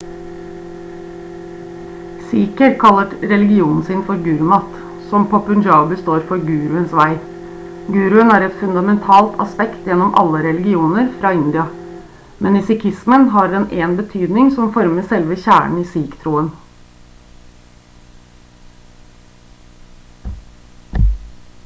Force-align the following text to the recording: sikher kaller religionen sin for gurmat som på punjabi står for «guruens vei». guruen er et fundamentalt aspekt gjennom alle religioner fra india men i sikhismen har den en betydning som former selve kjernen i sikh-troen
sikher 2.29 2.71
kaller 2.83 3.11
religionen 3.31 3.83
sin 3.89 3.99
for 4.07 4.23
gurmat 4.27 4.77
som 5.11 5.27
på 5.33 5.41
punjabi 5.49 5.97
står 5.99 6.23
for 6.29 6.41
«guruens 6.47 6.95
vei». 7.01 7.11
guruen 7.97 8.33
er 8.37 8.45
et 8.47 8.55
fundamentalt 8.63 9.35
aspekt 9.45 9.85
gjennom 9.89 10.17
alle 10.23 10.41
religioner 10.47 11.11
fra 11.19 11.31
india 11.41 11.65
men 12.45 12.57
i 12.59 12.63
sikhismen 12.71 13.29
har 13.35 13.53
den 13.57 13.67
en 13.85 13.95
betydning 14.01 14.49
som 14.57 14.71
former 14.79 15.09
selve 15.13 15.37
kjernen 15.45 15.83
i 15.83 15.91
sikh-troen 15.91 16.49